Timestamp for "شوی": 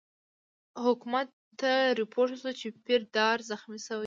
3.87-3.99